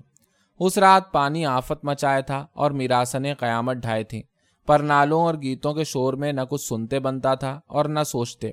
اس 0.59 0.77
رات 0.77 1.11
پانی 1.11 1.45
آفت 1.45 1.85
مچائے 1.85 2.21
تھا 2.21 2.45
اور 2.53 2.71
میراسنیں 2.71 3.33
قیامت 3.33 3.75
ڈھائے 3.77 4.03
تھیں۔ 4.03 4.21
پر 4.67 4.79
نالوں 4.79 5.21
اور 5.21 5.35
گیتوں 5.41 5.73
کے 5.73 5.83
شور 5.83 6.13
میں 6.13 6.33
نہ 6.33 6.41
کچھ 6.49 6.61
سنتے 6.61 6.99
بنتا 6.99 7.35
تھا 7.35 7.59
اور 7.67 7.85
نہ 7.85 7.99
سوچتے۔ 8.03 8.51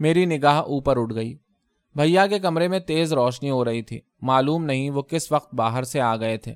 میری 0.00 0.24
نگاہ 0.24 0.54
اوپر 0.54 0.96
اٹھ 0.96 1.14
گئی۔ 1.14 1.36
بھیا 1.94 2.26
کے 2.26 2.38
کمرے 2.38 2.68
میں 2.68 2.78
تیز 2.78 3.12
روشنی 3.12 3.50
ہو 3.50 3.64
رہی 3.64 3.82
تھی۔ 3.82 4.00
معلوم 4.22 4.64
نہیں 4.64 4.90
وہ 4.90 5.02
کس 5.02 5.32
وقت 5.32 5.54
باہر 5.54 5.82
سے 5.82 6.00
آ 6.00 6.16
گئے 6.16 6.36
تھے۔ 6.36 6.54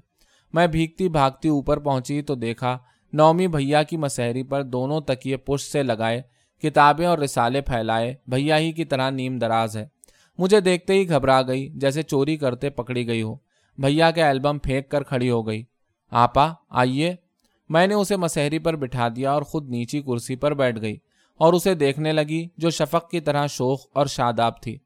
میں 0.52 0.66
بھیگتی 0.66 1.08
بھاگتی 1.08 1.48
اوپر 1.48 1.78
پہنچی 1.78 2.22
تو 2.22 2.34
دیکھا 2.34 2.78
نومی 3.12 3.46
بھیا 3.46 3.82
کی 3.82 3.96
مسحری 3.96 4.42
پر 4.42 4.62
دونوں 4.62 5.00
تکیے 5.00 5.36
پش 5.36 5.60
سے 5.60 5.82
لگائے 5.82 6.22
کتابیں 6.62 7.06
اور 7.06 7.18
رسالے 7.18 7.60
پھیلائے۔ 7.60 8.14
بھیا 8.26 8.58
ہی 8.58 8.72
کی 8.72 8.84
طرح 8.84 9.10
نیم 9.10 9.38
دراز 9.38 9.76
ہے۔ 9.76 9.86
مجھے 10.38 10.60
دیکھتے 10.60 10.92
ہی 10.92 11.08
گھبرا 11.08 11.42
گئی 11.42 11.68
جیسے 11.74 12.02
چوری 12.02 12.36
کرتے 12.36 12.70
پکڑی 12.70 13.06
گئی 13.06 13.22
ہو۔ 13.22 13.47
بھیا 13.78 14.10
کے 14.10 14.22
البم 14.22 14.58
پھینک 14.58 14.88
کر 14.88 15.02
کھڑی 15.02 15.30
ہو 15.30 15.46
گئی۔ 15.46 15.64
آپا، 16.10 16.48
آئیے۔ 16.70 17.14
میں 17.68 17.86
نے 17.86 17.94
اسے 17.94 18.16
مسحری 18.16 18.58
پر 18.58 18.76
بٹھا 18.76 19.08
دیا 19.16 19.32
اور 19.32 19.42
خود 19.42 19.68
نیچی 19.68 20.02
کرسی 20.02 20.36
پر 20.36 20.54
بیٹھ 20.54 20.80
گئی 20.80 20.96
اور 21.36 21.52
اسے 21.52 21.74
دیکھنے 21.74 22.12
لگی 22.12 22.48
جو 22.56 22.70
شفق 22.70 23.10
کی 23.10 23.20
طرح 23.20 23.46
شوق 23.46 23.78
اور 23.94 24.06
شاداب 24.06 24.62
تھی۔ 24.62 24.78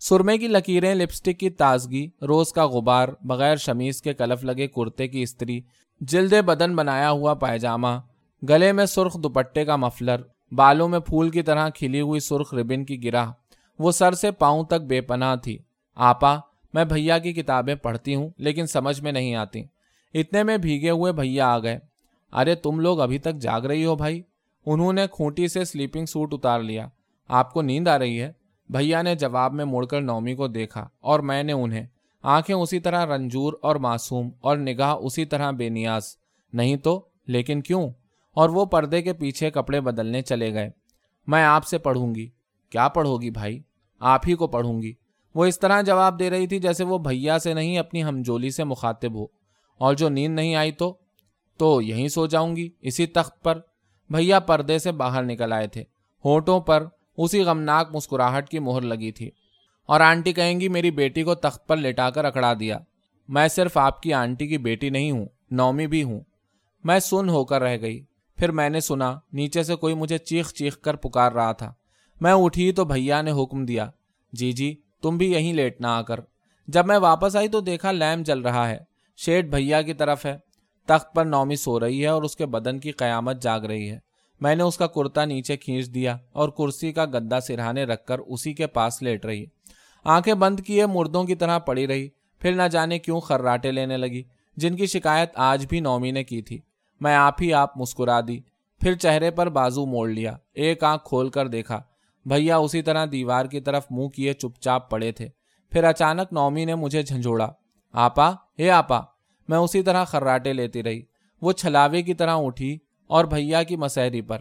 سرمے 0.00 0.38
کی 0.38 0.48
لکیریں، 0.48 0.94
لپسٹک 0.94 1.40
کی 1.40 1.50
تازگی، 1.50 2.08
روز 2.22 2.52
کا 2.52 2.66
غبار، 2.66 3.08
بغیر 3.20 3.56
شمیز 3.56 4.02
کے 4.02 4.14
کلف 4.14 4.44
لگے 4.44 4.66
کرتے 4.66 5.08
کی 5.08 5.22
استری، 5.22 5.60
جلد 6.00 6.32
بدن 6.32 6.76
بنایا 6.76 7.10
ہوا 7.10 7.34
پائجامہ، 7.34 8.00
گلے 8.48 8.72
میں 8.72 8.86
سرخ 8.86 9.16
دوپٹے 9.22 9.64
کا 9.64 9.76
مفلر، 9.76 10.20
بالوں 10.52 10.88
میں 10.88 10.98
پھول 10.98 11.30
کی 11.30 11.42
طرح 11.42 11.68
کھلی 11.68 12.00
ہوئی 12.00 12.20
سرخ 12.20 12.54
ربن 12.54 12.84
کی 12.84 13.04
گرا 13.04 13.30
وہ 13.78 13.92
سر 13.92 14.12
سے 14.12 14.30
پاؤں 14.30 14.64
تک 14.64 14.80
بے 14.88 15.00
پناہ 15.00 15.36
تھی۔ 15.36 15.58
آپا 15.94 16.36
میں 16.74 16.84
بھیا 16.84 17.18
کی 17.18 17.32
کتابیں 17.32 17.74
پڑھتی 17.74 18.14
ہوں، 18.14 18.28
لیکن 18.36 18.66
سمجھ 18.66 19.00
میں 19.00 19.12
نہیں 19.12 19.34
آتی۔ 19.34 19.62
اتنے 20.14 20.42
میں 20.42 20.58
بھیگے 20.58 20.90
ہوئے 20.90 21.12
بھیا 21.12 21.48
آ 21.48 21.58
گئے۔ 21.58 21.78
ارے، 22.32 22.54
تم 22.54 22.80
لوگ 22.80 23.00
ابھی 23.00 23.18
تک 23.18 23.34
جاگ 23.34 23.60
رہی 23.60 23.84
ہو 23.84 23.96
بھائی۔ 23.96 24.22
انہوں 24.66 24.92
نے 24.92 25.06
کھوٹی 25.10 25.48
سے 25.48 25.64
سلیپنگ 25.64 26.06
سوٹ 26.06 26.34
اتار 26.34 26.60
لیا۔ 26.60 26.88
آپ 27.28 27.52
کو 27.52 27.62
نیند 27.62 27.88
آ 27.88 27.98
رہی 27.98 28.22
ہے؟ 28.22 28.32
بھیا 28.68 29.02
نے 29.02 29.14
جواب 29.14 29.54
میں 29.54 29.64
مڑ 29.64 29.86
کر 29.86 30.00
نومی 30.00 30.34
کو 30.34 30.48
دیکھا 30.48 30.88
اور 31.00 31.20
میں 31.20 31.42
نے 31.42 31.52
انہیں۔ 31.52 31.86
آنکھیں 32.22 32.56
اسی 32.56 32.80
طرح 32.80 33.16
رنجور 33.16 33.52
اور 33.62 33.76
معصوم 33.76 34.30
اور 34.40 34.56
نگاہ 34.56 34.94
اسی 34.94 35.24
طرح 35.24 35.50
بے 35.50 35.68
نیاز۔ 35.68 36.02
نہیں 36.52 36.76
تو، 36.76 37.02
لیکن 37.26 37.60
کیوں؟ 37.60 37.90
اور 38.32 38.48
وہ 38.48 38.64
پردے 38.64 39.02
کے 39.02 39.12
پیچھے 39.12 39.50
کپڑے 39.50 39.80
بدلنے 39.80 40.22
چلے 40.22 40.54
گئے۔ 40.54 40.70
میں 41.26 41.44
آپ 41.44 41.66
سے 41.66 41.78
پڑھوں 41.78 42.14
گی۔ 42.14 42.30
کیا 42.70 42.88
پڑھو 42.88 43.16
گی 43.16 43.30
بھائی؟ 43.30 43.62
آپ 44.00 44.20
ہی 44.28 44.34
کو 44.34 44.46
پڑھوں 44.46 44.82
گی۔ 44.82 44.92
وہ 45.34 45.44
اس 45.44 45.60
طرح 45.60 45.82
جواب 45.82 46.18
دے 46.18 46.30
رہی 46.30 46.46
تھی 46.46 46.58
جیسے 46.58 46.84
وہ 46.84 46.98
بھیا 46.98 47.38
سے 47.38 47.54
نہیں 47.54 47.78
اپنی 47.78 48.04
ہمجولی 48.04 48.50
سے 48.50 48.64
مخاطب 48.64 49.14
ہو۔ 49.14 49.24
اور 49.78 49.94
جو 49.94 50.08
نیند 50.08 50.34
نہیں 50.34 50.54
آئی 50.54 50.72
تو؟ 50.72 50.96
تو 51.58 51.82
یہیں 51.82 52.08
سو 52.08 52.26
جاؤں 52.26 52.56
گی، 52.56 52.68
اسی 52.80 53.06
تخت 53.06 53.42
پر۔ 53.42 53.58
بھیا 54.10 54.40
پردے 54.40 54.78
سے 54.78 54.92
باہر 54.92 55.22
نکل 55.22 55.52
آئے 55.52 55.66
تھے۔ 55.66 55.84
ہونٹوں 56.24 56.60
پر 56.60 56.86
اسی 57.16 57.42
غمناک 57.42 57.96
مسکراہٹ 57.96 58.48
کی 58.48 58.58
مہر 58.58 58.80
لگی 58.80 59.12
تھی۔ 59.12 59.30
اور 59.86 60.00
آنٹی 60.00 60.32
کہیں 60.32 60.60
گی، 60.60 60.68
میری 60.68 60.90
بیٹی 60.90 61.22
کو 61.22 61.34
تخت 61.34 61.66
پر 61.66 61.76
لٹا 61.76 62.10
کر 62.10 62.24
اکڑا 62.24 62.52
دیا۔ 62.60 62.78
میں 63.28 63.48
صرف 63.48 63.76
آپ 63.76 64.02
کی 64.02 64.14
آنٹی 64.14 64.46
کی 64.46 64.58
بیٹی 64.58 64.90
نہیں 64.90 65.10
ہوں، 65.10 65.26
نومی 65.50 65.86
بھی 65.86 66.02
ہوں۔ 66.02 66.20
میں 66.84 66.98
سن 66.98 67.28
ہو 67.28 67.44
کر 67.44 67.62
رہ 67.62 67.76
گئی۔ 67.80 68.04
پھر 68.36 68.50
میں 68.50 68.68
نے 68.68 68.80
سنا، 68.80 69.18
نیچے 69.32 69.62
سے 69.62 69.76
کوئی 69.76 69.94
مجھے 69.94 70.18
چیخ 70.18 70.52
چیخ 70.52 70.80
کر 70.80 70.96
پکار 70.96 71.32
رہا 71.32 71.52
تھا۔ 71.52 71.72
میں 72.20 72.32
اٹھی 72.32 72.72
تو 72.72 72.84
بھیا 72.84 73.22
نے 73.22 73.30
حکم 73.30 73.64
دیا 73.64 73.90
جی 74.32 74.52
جی 74.52 74.80
تم 75.02 75.16
بھی 75.16 75.32
یہیں 75.32 75.52
لیٹنا 75.52 75.96
آ 75.96 76.02
کر۔ 76.02 76.20
جب 76.68 76.86
میں 76.86 76.98
واپس 76.98 77.36
آئی 77.36 77.48
تو 77.48 77.60
دیکھا 77.60 77.92
لیم 77.92 78.22
جل 78.22 78.40
رہا 78.40 78.68
ہے۔ 78.68 78.78
شیٹ 79.16 79.44
بھیا 79.44 79.82
کی 79.82 79.94
طرف 79.94 80.26
ہے۔ 80.26 80.38
تخت 80.86 81.14
پر 81.14 81.24
نومی 81.24 81.56
سو 81.56 81.80
رہی 81.80 82.02
ہے 82.02 82.06
اور 82.06 82.22
اس 82.22 82.36
کے 82.36 82.46
بدن 82.46 82.78
کی 82.78 82.90
قیامت 82.92 83.42
جاگ 83.42 83.60
رہی 83.60 83.90
ہے۔ 83.90 83.98
میں 84.40 84.54
نے 84.54 84.62
اس 84.62 84.76
کا 84.78 84.86
کرتا 84.86 85.24
نیچے 85.24 85.56
کھینچ 85.56 85.94
دیا 85.94 86.16
اور 86.32 86.48
کرسی 86.48 86.92
کا 86.92 87.04
گدا 87.04 87.40
سرہانے 87.40 87.84
رکھ 87.84 88.06
کر 88.06 88.18
اسی 88.18 88.54
کے 88.54 88.66
پاس 88.66 89.02
لیٹ 89.02 89.26
رہی۔ 89.26 89.44
آنکھیں 90.04 90.34
بند 90.34 90.60
کیے 90.60 90.86
مردوں 90.86 91.24
کی 91.24 91.34
طرح 91.34 91.58
پڑی 91.58 91.86
رہی۔ 91.86 92.08
پھر 92.38 92.54
نہ 92.54 92.62
جانے 92.62 92.98
کیوں 92.98 93.20
خراٹے 93.20 93.72
لینے 93.72 93.96
لگی۔ 93.96 94.22
جن 94.56 94.76
کی 94.76 94.86
شکایت 94.86 95.30
آج 95.34 95.66
بھی 95.66 95.80
نومی 95.80 96.10
نے 96.10 96.24
کی 96.24 96.42
تھی۔ 96.42 96.58
میں 97.00 97.16
آپ 97.16 97.42
ہی 97.42 97.52
آپ 97.52 97.78
مسکرا 97.78 98.20
دی۔ 98.28 98.40
پھر 98.80 98.94
چہرے 98.94 99.30
پر 99.30 99.48
بازو 99.48 99.86
موڑ 99.86 100.08
لیا۔ 100.08 100.36
ایک 100.54 100.84
آنکھ 100.84 101.04
کھول 101.04 101.28
کر 101.28 101.48
دیکھا۔ 101.48 101.82
بھیا 102.30 102.56
اسی 102.56 102.82
طرح 102.82 103.06
دیوار 103.12 103.44
کی 103.44 103.60
طرف 103.60 103.86
منہ 103.90 104.08
کیے 104.08 104.32
چپ 104.32 104.60
چاپ 104.60 104.90
پڑے 104.90 105.12
تھے۔ 105.12 105.28
پھر 105.70 105.84
اچانک 105.84 106.32
نومی 106.32 106.64
نے 106.64 106.74
مجھے 106.74 107.02
جھنجھوڑا۔ 107.02 107.52
آپا 107.92 108.30
ہے 108.58 108.70
آپا، 108.70 109.00
میں 109.48 109.58
اسی 109.58 109.82
طرح 109.82 110.04
خراٹے 110.04 110.52
لیتی 110.52 110.82
رہی۔ 110.82 111.02
وہ 111.42 111.52
چھلاوے 111.52 112.02
کی 112.02 112.14
طرح 112.14 112.36
اٹھی 112.36 112.78
اور 113.06 113.24
بھیا 113.24 113.62
کی 113.62 113.76
مسحری 113.76 114.20
پر۔ 114.20 114.38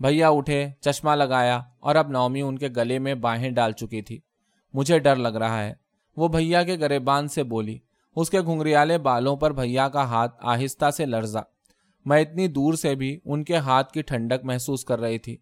بھیا 0.00 0.28
اٹھے، 0.28 0.68
چشمہ 0.80 1.10
لگایا 1.10 1.60
اور 1.80 1.94
اب 1.94 2.08
نومی 2.08 2.40
ان 2.42 2.58
کے 2.58 2.68
گلے 2.76 2.98
میں 2.98 3.14
باہیں 3.14 3.50
ڈال 3.50 3.72
چکی 3.72 4.02
تھی۔ 4.02 4.18
مجھے 4.74 4.98
ڈر 4.98 5.16
لگ 5.16 5.28
رہا 5.28 5.64
ہے۔ 5.64 5.74
وہ 6.16 6.28
بھیا 6.28 6.62
کے 6.62 6.78
گریبان 6.78 7.28
سے 7.28 7.42
بولی۔ 7.42 7.78
اس 8.16 8.30
کے 8.30 8.40
گھنگریالے 8.40 8.98
بالوں 8.98 9.36
پر 9.36 9.50
بھیا 9.50 9.88
کا 9.88 10.04
ہاتھ 10.04 10.36
آہستہ 10.40 10.90
سے 10.90 11.06
لرزا۔ 11.06 11.40
میں 12.04 12.20
اتنی 12.20 12.48
دور 12.48 12.74
سے 12.74 12.94
بھی 12.94 13.20
ان 13.24 13.44
کے 13.44 13.56
ہاتھ 13.56 13.92
کی 13.92 14.02
ٹھنڈک 14.02 14.44
محسوس 14.44 14.84
کر 14.84 15.00
رہی 15.00 15.18
تھی۔ 15.18 15.36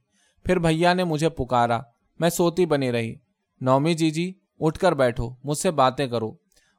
پھر 0.44 0.58
بھیا 0.58 0.94
نے 0.94 1.04
مجھے 1.04 1.28
پکارا۔ 1.28 1.80
میں 2.20 2.30
سوتی 2.30 2.66
بنی 2.66 2.92
رہی۔ 2.92 3.14
نومی 3.60 3.94
جی 3.94 4.10
جی 4.10 4.32
اٹھ 4.60 4.78
کر 4.78 4.92
بیٹھو، 4.92 5.30
مجھ 5.44 5.58
سے 5.58 5.70
باتیں 5.70 6.06
کرو۔ 6.06 6.32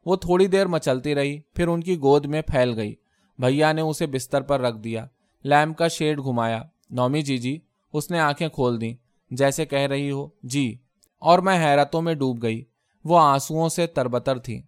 وہ 0.05 0.15
تھوڑی 0.15 0.48
دیر 0.48 0.67
مچلتی 0.67 1.15
رہی، 1.15 1.39
پھر 1.39 1.67
ان 1.67 1.82
کی 1.82 1.98
گود 1.98 2.25
میں 2.25 2.41
پھیل 2.41 2.74
گئی۔ 2.75 2.96
بھیا 3.39 3.72
نے 3.72 3.82
اسے 3.82 4.08
بستر 4.08 4.41
پر 4.41 4.62
رکھ 4.62 4.77
دیا۔ 4.77 5.05
لیمپ 5.43 5.77
کا 5.77 5.88
شیڈ 5.88 6.17
گھمایا۔ 6.17 6.63
نومی 6.89 7.22
جی 7.22 7.38
جی 7.38 7.60
اس 7.93 8.12
نے 8.12 8.20
آنکھیں 8.20 8.50
کھول 8.50 8.82
دی 8.82 8.96
جیسے 9.32 9.65
کہہ 9.65 9.88
رہی 9.88 10.12
ہو 10.12 10.27
جی۔ 10.43 10.77
اور 11.20 11.39
میں 11.39 11.65
حیرتوں 11.65 12.01
میں 12.01 12.13
ڈوب 12.13 12.43
گئی۔ 12.43 12.63
وہ 13.05 13.20
آنسو 13.20 13.70
سے 13.70 13.88
تربتر 13.88 14.38
تھی۔ 14.38 14.62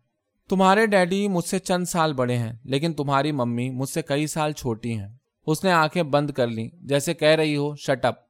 تمہارے 0.50 0.86
ڈیڈی 0.86 1.28
مجھ 1.28 1.46
سے 1.46 1.60
چند 1.60 1.86
سال 1.86 2.14
بڑے 2.14 2.38
ہیں، 2.38 2.54
لیکن 2.64 2.94
تمہاری 2.94 3.32
ممی 3.32 3.70
مجھ 3.70 3.90
سے 3.90 4.02
کئی 4.02 4.28
سال 4.28 4.52
چھوٹی 4.52 5.00
ہیں۔ 5.00 5.08
اس 5.48 5.64
نے 5.64 5.72
آنکھیں 5.72 6.04
بند 6.04 6.30
کر 6.30 6.48
لی 6.48 6.70
جیسے 6.82 7.14
کہہ 7.14 7.28
رہی 7.28 7.56
ہو 7.56 7.76
شٹ 7.76 8.06
اپ 8.06 8.25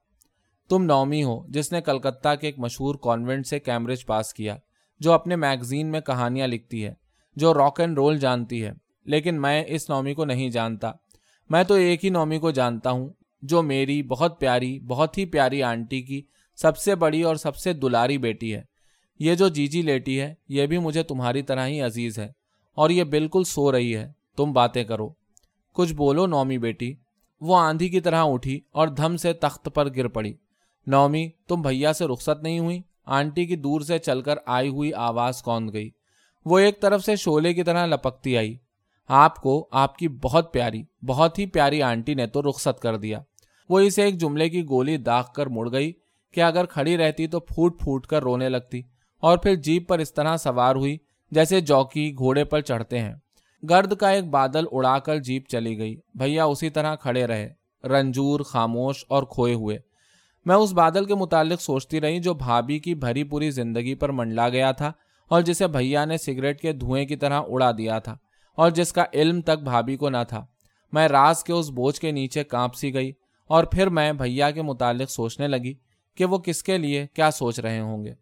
تم 0.69 0.83
نومی 0.83 1.23
ہو، 1.23 1.47
جس 1.47 1.71
نے 1.71 1.81
کلکتہ 1.81 2.35
کے 2.41 2.47
ایک 2.47 2.59
مشہور 2.59 2.95
کانوینٹ 2.95 3.47
سے 3.47 3.59
کیمبرج 3.59 4.05
پاس 4.05 4.33
کیا، 4.33 4.57
جو 4.99 5.11
اپنے 5.11 5.35
میگزین 5.35 5.91
میں 5.91 6.01
کہانیاں 6.01 6.47
لکھتی 6.47 6.85
ہے، 6.85 6.93
جو 7.35 7.53
راک 7.53 7.79
اینڈ 7.79 7.97
رول 7.97 8.17
جانتی 8.17 8.63
ہے۔ 8.63 8.71
لیکن 9.05 9.41
میں 9.41 9.63
اس 9.67 9.89
نومی 9.89 10.13
کو 10.13 10.25
نہیں 10.25 10.49
جانتا۔ 10.49 10.91
میں 11.49 11.63
تو 11.63 11.73
ایک 11.73 12.05
ہی 12.05 12.09
نومی 12.09 12.39
کو 12.39 12.51
جانتا 12.51 12.91
ہوں، 12.91 13.09
جو 13.41 13.61
میری 13.61 14.03
بہت 14.03 14.39
پیاری، 14.39 14.79
بہت 14.79 15.17
ہی 15.17 15.25
پیاری 15.25 15.63
آنٹی 15.63 16.01
کی 16.01 16.21
سب 16.55 16.77
سے 16.77 16.95
بڑی 16.95 17.21
اور 17.21 17.35
سب 17.35 17.55
سے 17.55 17.73
دلاری 17.73 18.17
بیٹی 18.17 18.55
ہے۔ 18.55 18.61
یہ 19.19 19.35
جو 19.35 19.47
جی 19.47 19.67
جی 19.67 19.81
لیٹی 19.81 20.21
ہے، 20.21 20.33
یہ 20.49 20.65
بھی 20.65 20.77
مجھے 20.77 21.03
تمہاری 21.03 21.41
طرح 21.41 21.67
ہی 21.67 21.81
عزیز 21.81 22.19
ہے۔ 22.19 22.31
اور 22.75 22.89
یہ 22.89 23.03
بالکل 23.03 23.43
سو 23.43 23.71
رہی 23.71 23.95
ہے، 23.95 24.11
تم 24.37 24.53
باتیں 24.53 24.83
کرو۔ 24.83 25.09
کچھ 25.73 25.93
بولو 25.93 26.25
نومی 26.25 26.57
بیٹی۔ 26.57 26.93
وہ 27.41 27.57
آندھی 27.57 27.89
کی 27.89 27.99
طرح 27.99 28.23
اٹھی 28.25 28.61
اور 28.71 28.87
دھم 28.87 29.17
سے 29.17 29.33
تخت 29.33 29.69
پر 29.73 29.95
گر 29.95 30.07
پڑی۔ 30.07 30.33
نومی، 30.87 31.29
تم 31.47 31.61
بھیا 31.61 31.93
سے 31.93 32.05
رخصت 32.05 32.43
نہیں 32.43 32.59
ہوئی، 32.59 32.81
آنٹی 33.05 33.45
کی 33.45 33.55
دور 33.55 33.81
سے 33.81 33.99
چل 33.99 34.21
کر 34.21 34.35
آئی 34.45 34.69
ہوئی 34.69 34.93
آواز 34.93 35.41
کون 35.41 35.73
گئی۔ 35.73 35.89
وہ 36.45 36.59
ایک 36.59 36.81
طرف 36.81 37.03
سے 37.03 37.15
شولے 37.15 37.53
کی 37.53 37.63
طرح 37.63 37.85
لپکتی 37.85 38.37
آئی۔ 38.37 38.57
آپ 39.07 39.35
کو 39.35 39.67
آپ 39.71 39.97
کی 39.97 40.07
بہت 40.07 40.53
پیاری، 40.53 40.83
بہت 41.05 41.39
ہی 41.39 41.45
پیاری 41.45 41.81
آنٹی 41.81 42.13
نے 42.13 42.27
تو 42.27 42.41
رخصت 42.41 42.79
کر 42.79 42.97
دیا۔ 42.97 43.19
وہ 43.69 43.79
اسے 43.79 44.03
ایک 44.03 44.17
جملے 44.17 44.49
کی 44.49 44.63
گولی 44.69 44.97
داغ 44.97 45.23
کر 45.35 45.47
مڑ 45.47 45.71
گئی 45.71 45.93
کہ 46.33 46.41
اگر 46.41 46.65
کھڑی 46.65 46.97
رہتی 46.97 47.27
تو 47.27 47.39
پھوٹ 47.39 47.79
پھوٹ 47.79 48.07
کر 48.07 48.23
رونے 48.23 48.49
لگتی 48.49 48.81
اور 49.19 49.37
پھر 49.37 49.55
جیپ 49.55 49.89
پر 49.89 49.99
اس 49.99 50.13
طرح 50.13 50.37
سوار 50.37 50.75
ہوئی 50.75 50.97
جیسے 51.31 51.61
جوکی 51.61 52.15
گھوڑے 52.17 52.43
پر 52.43 52.61
چڑھتے 52.61 52.99
ہیں۔ 52.99 53.13
گرد 53.69 53.95
کا 53.95 54.09
ایک 54.09 54.25
بادل 54.25 54.65
اڑا 54.71 54.99
کر 54.99 55.17
جیپ 55.17 55.49
چلی 55.49 55.77
گئی۔ 55.77 55.95
بھیا 56.13 56.45
اسی 56.45 56.69
طرح 56.69 56.95
کھڑے 56.95 57.25
رہے، 57.25 57.53
رنجور، 57.83 58.39
خاموش 58.39 59.05
اور 59.09 59.23
کھوئے 59.23 59.53
ہوئے۔ 59.53 59.77
میں 60.45 60.55
اس 60.55 60.73
بادل 60.73 61.05
کے 61.05 61.15
متعلق 61.15 61.61
سوچتی 61.61 62.01
رہی 62.01 62.19
جو 62.19 62.33
بھابھی 62.33 62.79
کی 62.79 62.95
بھری 62.95 63.23
پوری 63.23 63.51
زندگی 63.51 63.95
پر 63.95 64.09
منڈلا 64.09 64.49
گیا 64.49 64.71
تھا 64.71 64.91
اور 65.27 65.41
جسے 65.41 65.67
بھیا 65.67 66.05
نے 66.05 66.17
سگریٹ 66.17 66.61
کے 66.61 66.73
دھوئیں 66.73 67.05
کی 67.05 67.15
طرح 67.15 67.41
اڑا 67.47 67.71
دیا 67.71 67.99
تھا 67.99 68.17
اور 68.55 68.69
جس 68.69 68.93
کا 68.93 69.05
علم 69.13 69.41
تک 69.41 69.63
بھابھی 69.63 69.95
کو 69.95 70.09
نہ 70.09 70.17
تھا۔ 70.29 70.45
میں 70.93 71.07
راز 71.07 71.43
کے 71.43 71.53
اس 71.53 71.69
بوجھ 71.69 71.99
کے 71.99 72.11
نیچے 72.11 72.43
کانپ 72.43 72.75
سی 72.75 72.93
گئی 72.93 73.11
اور 73.47 73.63
پھر 73.63 73.89
میں 73.89 74.13
بھیا 74.13 74.51
کے 74.51 74.61
متعلق 74.61 75.09
سوچنے 75.09 75.47
لگی 75.47 75.73
کہ 76.15 76.25
وہ 76.25 76.37
کس 76.37 76.63
کے 76.63 76.77
لیے 76.77 77.05
کیا 77.13 77.31
سوچ 77.31 77.59
رہے 77.59 77.79
ہوں 77.79 78.03
گے۔ 78.05 78.13